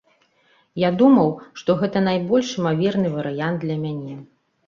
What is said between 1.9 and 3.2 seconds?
найбольш імаверны